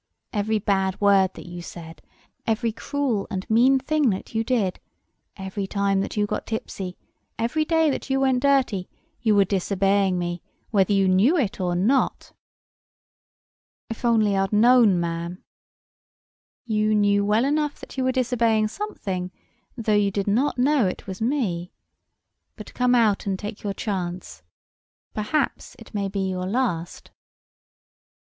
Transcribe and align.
Every 0.33 0.57
bad 0.57 0.99
word 0.99 1.35
that 1.35 1.45
you 1.45 1.61
said—every 1.61 2.71
cruel 2.71 3.27
and 3.29 3.47
mean 3.51 3.77
thing 3.77 4.09
that 4.09 4.33
you 4.33 4.43
did—every 4.43 5.67
time 5.67 5.99
that 6.01 6.17
you 6.17 6.25
got 6.25 6.47
tipsy—every 6.47 7.65
day 7.65 7.91
that 7.91 8.09
you 8.09 8.19
went 8.19 8.39
dirty—you 8.41 9.35
were 9.35 9.45
disobeying 9.45 10.17
me, 10.17 10.41
whether 10.71 10.91
you 10.91 11.07
knew 11.07 11.37
it 11.37 11.59
or 11.61 11.75
not." 11.75 12.31
"If 13.91 14.03
I'd 14.03 14.07
only 14.09 14.35
known, 14.51 14.99
ma'am—" 14.99 15.43
"You 16.65 16.95
knew 16.95 17.23
well 17.23 17.45
enough 17.45 17.79
that 17.79 17.95
you 17.95 18.03
were 18.03 18.11
disobeying 18.11 18.69
something, 18.69 19.29
though 19.77 19.93
you 19.93 20.09
did 20.09 20.25
not 20.25 20.57
know 20.57 20.87
it 20.87 21.05
was 21.05 21.21
me. 21.21 21.73
But 22.55 22.73
come 22.73 22.95
out 22.95 23.27
and 23.27 23.37
take 23.37 23.61
your 23.61 23.73
chance. 23.75 24.41
Perhaps 25.13 25.75
it 25.77 25.93
may 25.93 26.07
be 26.09 26.27
your 26.27 26.47
last." 26.47 27.11